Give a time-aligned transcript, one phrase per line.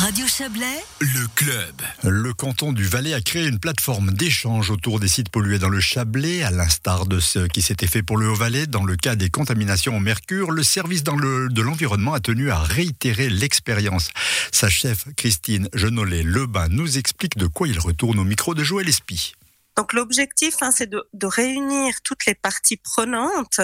[0.00, 1.82] Radio Chablais, Le club.
[2.04, 5.80] Le canton du Valais a créé une plateforme d'échange autour des sites pollués dans le
[5.80, 8.66] Chablais, à l'instar de ce qui s'était fait pour le Haut-Valais.
[8.66, 12.50] Dans le cas des contaminations au mercure, le service dans le- de l'environnement a tenu
[12.50, 14.10] à réitérer l'expérience.
[14.52, 19.34] Sa chef, Christine Genollet-Lebin, nous explique de quoi il retourne au micro de Joël Espy.
[19.80, 23.62] Donc l'objectif, hein, c'est de, réunir toutes les parties prenantes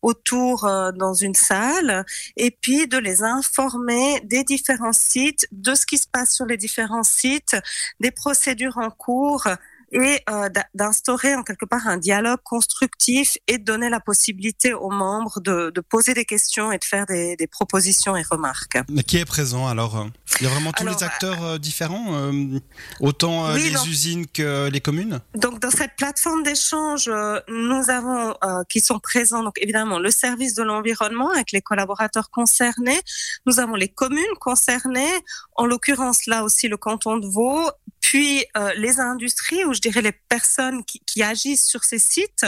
[0.00, 2.04] autour euh, dans une salle
[2.36, 6.56] et puis de les informer des différents sites, de ce qui se passe sur les
[6.56, 7.56] différents sites,
[7.98, 9.48] des procédures en cours
[9.92, 14.90] et euh, d'instaurer en quelque part un dialogue constructif et de donner la possibilité aux
[14.90, 18.78] membres de, de poser des questions et de faire des, des propositions et remarques.
[18.88, 20.04] Mais qui est présent alors euh
[20.40, 22.58] Il y a vraiment tous Alors, les acteurs euh, différents, euh,
[23.00, 25.20] autant euh, oui, les donc- usines que les communes?
[25.34, 30.10] Donc dans cette plateforme d'échange, euh, nous avons euh, qui sont présents donc évidemment le
[30.10, 33.00] service de l'environnement avec les collaborateurs concernés,
[33.46, 35.14] nous avons les communes concernées,
[35.54, 37.70] en l'occurrence là aussi le canton de Vaud,
[38.06, 42.46] puis euh, les industries ou je dirais les personnes qui, qui agissent sur ces sites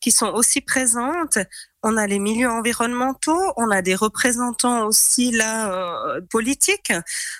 [0.00, 1.38] qui sont aussi présentes.
[1.82, 6.92] On a les milieux environnementaux, on a des représentants aussi là euh, politiques.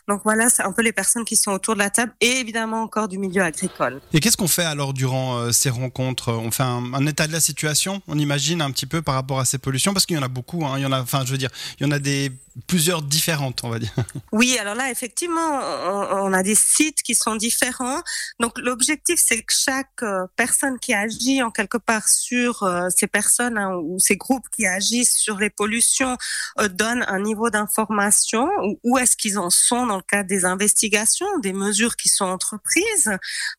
[0.08, 2.82] Donc voilà, c'est un peu les personnes qui sont autour de la table et évidemment
[2.82, 4.00] encore du milieu agricole.
[4.12, 6.32] Et qu'est-ce qu'on fait alors durant euh, ces rencontres?
[6.32, 9.40] On fait un, un état de la situation, on imagine un petit peu par rapport
[9.40, 11.24] à ces pollutions, parce qu'il y en a beaucoup, hein, il y en a, enfin
[11.24, 12.30] je veux dire, il y en a des
[12.66, 13.94] plusieurs différentes, on va dire.
[14.32, 18.02] Oui, alors là, effectivement, on, on a des sites qui sont différents.
[18.38, 23.56] Donc, l'objectif, c'est que chaque euh, personne qui agit en quelque part sur ces personnes
[23.56, 26.16] hein, ou ces groupes qui agissent sur les pollutions
[26.58, 28.48] euh, donne un niveau d'information.
[28.62, 32.24] Où, où est-ce qu'ils en sont dans le cadre des investigations, des mesures qui sont
[32.24, 33.10] entreprises.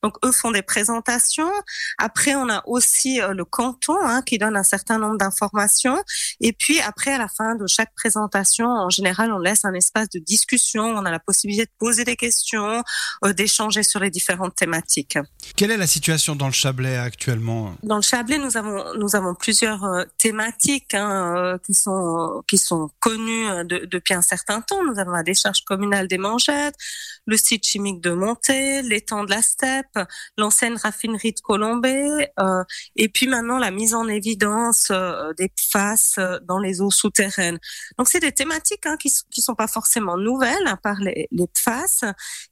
[0.04, 1.52] Donc, eux font des présentations.
[1.98, 6.02] Après, on a aussi euh, le canton hein, qui donne un certain nombre d'informations.
[6.42, 10.10] Et puis, après, à la fin de chaque présentation, en général, on laisse un espace
[10.10, 10.84] de discussion.
[10.84, 12.84] On a la possibilité de poser des questions,
[13.26, 15.18] euh, d'échanger sur les différentes thématiques.
[15.56, 17.76] Quelle est la situation dans le Chablais actuellement?
[17.84, 20.04] Dans le Chablais, nous avons nous avons plusieurs euh,
[20.94, 24.84] hein, euh, qui sont qui sont connues de- depuis un certain temps.
[24.84, 26.76] Nous avons la décharge communale des Mangettes,
[27.26, 30.00] le site chimique de Monté, l'étang de la Steppe,
[30.38, 32.64] l'ancienne raffinerie de Colombay, euh,
[32.96, 35.52] et puis maintenant la mise en évidence euh, des
[36.18, 37.60] euh, dans les eaux souterraines.
[37.98, 41.48] Donc c'est des thématiques hein, qui qui sont pas forcément nouvelles, à part les, les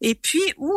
[0.01, 0.71] et puis où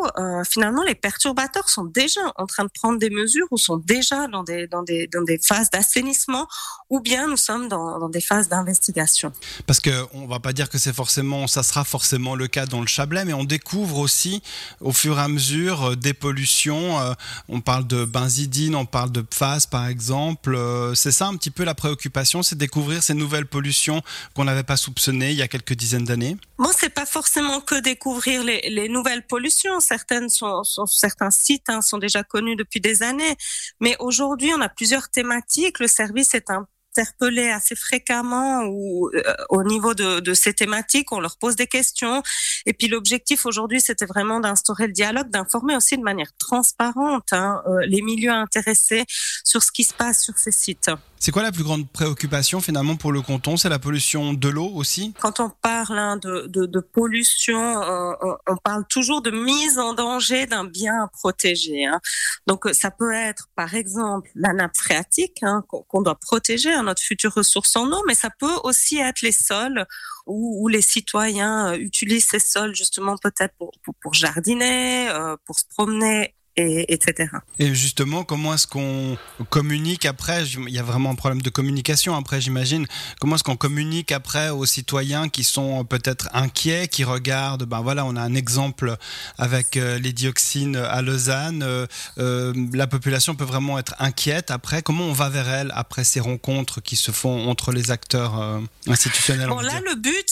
[0.44, 4.44] finalement les perturbateurs sont déjà en train de prendre des mesures ou sont déjà dans
[4.44, 6.46] des dans des dans des phases d'assainissement,
[6.88, 9.32] ou bien nous sommes dans, dans des phases d'investigation.
[9.66, 12.80] Parce que on va pas dire que c'est forcément, ça sera forcément le cas dans
[12.80, 14.42] le Chablais, mais on découvre aussi
[14.80, 17.00] au fur et à mesure euh, des pollutions.
[17.00, 17.12] euh,
[17.48, 20.54] on parle de benzidine, on parle de PFAS par exemple.
[20.54, 24.02] euh, c'est ça un petit peu la préoccupation, c'est découvrir ces nouvelles pollutions
[24.34, 26.36] qu'on n'avait pas soupçonnées il y a quelques dizaines d'années.
[26.58, 29.80] Bon, c'est pas forcément que découvrir les, les nouvelles pollutions.
[29.80, 33.36] Certaines sont, sont certains sites hein, sont déjà connus depuis des années,
[33.80, 35.78] mais aujourd'hui on a plusieurs thématiques.
[35.78, 36.50] Le service est
[36.98, 41.66] interpellé assez fréquemment ou euh, au niveau de, de ces thématiques, on leur pose des
[41.66, 42.22] questions.
[42.66, 47.62] Et puis l'objectif aujourd'hui, c'était vraiment d'instaurer le dialogue, d'informer aussi de manière transparente hein,
[47.68, 49.04] euh, les milieux intéressés
[49.44, 50.90] sur ce qui se passe sur ces sites.
[51.20, 53.56] C'est quoi la plus grande préoccupation finalement pour le canton?
[53.56, 55.14] C'est la pollution de l'eau aussi?
[55.20, 58.14] Quand on parle hein, de, de, de pollution, on,
[58.46, 61.86] on- parle toujours de mise en danger d'un bien protégé.
[61.86, 62.00] hein.
[62.46, 67.02] Donc euh, ça peut être par exemple la nappe phréatique hein, qu'on doit protéger, notre
[67.02, 69.86] future ressource en eau, mais ça peut aussi être les sols
[70.26, 75.58] où, les citoyens euh, utilisent ces sols justement peut-être pour, pour, pour jardiner, euh, pour
[75.58, 76.34] se promener.
[76.60, 77.30] Et, etc.
[77.60, 79.16] Et justement, comment est-ce qu'on
[79.48, 80.44] communique après?
[80.44, 82.84] Il y a vraiment un problème de communication après, j'imagine.
[83.20, 88.04] Comment est-ce qu'on communique après aux citoyens qui sont peut-être inquiets, qui regardent Ben voilà,
[88.04, 88.96] on a un exemple
[89.38, 91.62] avec euh, les dioxines à Lausanne.
[91.62, 91.86] euh,
[92.18, 94.82] euh, la population peut vraiment être inquiète après.
[94.82, 98.58] Comment on va vers elle après ces rencontres qui se font entre les acteurs euh,
[98.88, 99.82] institutionnels on Bon, là, dire?
[99.90, 100.26] le but,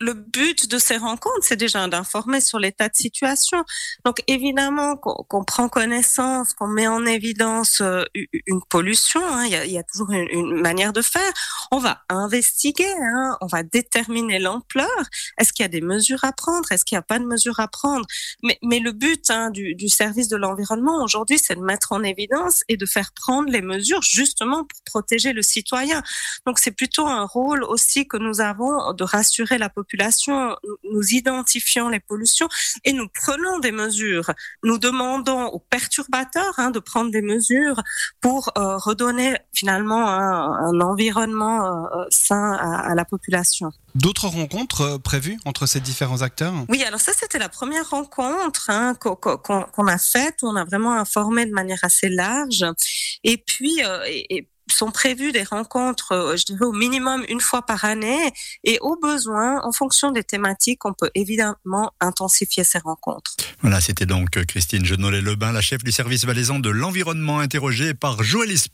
[0.00, 3.62] le but de ces rencontres, c'est déjà d'informer sur l'état de situation.
[4.06, 8.04] Donc, évidemment, qu'on qu'on prend connaissance, qu'on met en évidence euh,
[8.46, 9.20] une pollution.
[9.22, 11.30] hein, Il y, a, il y a toujours une, une manière de faire.
[11.70, 14.88] On va investiguer, hein, on va déterminer l'ampleur.
[15.36, 16.72] Est-ce qu'il y a des mesures à prendre?
[16.72, 18.06] Est-ce qu'il n'y a pas de mesures à prendre?
[18.42, 22.02] Mais, mais le but hein, du, du service de l'environnement aujourd'hui, c'est de mettre en
[22.02, 26.02] évidence et de faire prendre les mesures justement pour protéger le citoyen.
[26.46, 31.14] Donc, c'est plutôt un rôle aussi que nous avons de rassurer la population population, nous
[31.14, 32.48] identifions les pollutions
[32.84, 34.30] et nous prenons des mesures.
[34.62, 37.82] Nous demandons aux perturbateurs hein, de prendre des mesures
[38.20, 43.72] pour euh, redonner finalement un, un environnement euh, sain à, à, la population.
[43.94, 46.54] D'autres rencontres euh, prévues entre ces différents acteurs?
[46.68, 50.64] Oui, alors ça c'était la première rencontre hein, qu'on qu a faite où on a
[50.64, 52.64] vraiment informé de manière assez large.
[53.24, 57.40] Et puis, euh, et, et sont prévues des rencontres, euh, je dirais au minimum une
[57.40, 58.32] fois par année,
[58.64, 63.36] et au besoin, en fonction des thématiques, on peut évidemment intensifier ces rencontres.
[63.62, 68.50] Voilà, c'était donc Christine Genollet-Lebin, la chef du service valaisan de l'environnement, interrogée par Joël
[68.50, 68.70] Espy.